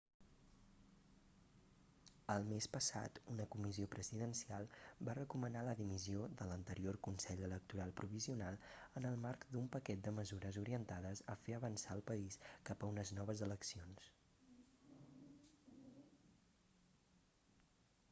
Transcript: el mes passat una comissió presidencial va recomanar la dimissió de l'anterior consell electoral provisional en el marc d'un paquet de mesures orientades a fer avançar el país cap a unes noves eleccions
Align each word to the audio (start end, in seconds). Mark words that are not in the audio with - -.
el 2.35 2.45
mes 2.51 2.67
passat 2.75 3.17
una 3.33 3.45
comissió 3.55 3.89
presidencial 3.95 4.65
va 5.09 5.13
recomanar 5.19 5.61
la 5.67 5.75
dimissió 5.81 6.23
de 6.39 6.47
l'anterior 6.51 6.97
consell 7.07 7.43
electoral 7.49 7.93
provisional 7.99 8.57
en 9.01 9.07
el 9.11 9.19
marc 9.27 9.45
d'un 9.51 9.69
paquet 9.75 10.01
de 10.07 10.13
mesures 10.21 10.59
orientades 10.63 11.23
a 11.33 11.35
fer 11.43 11.55
avançar 11.59 11.97
el 11.99 12.03
país 12.09 12.39
cap 12.71 12.87
a 12.87 12.89
unes 12.95 13.11
noves 13.19 13.43
eleccions 13.49 14.09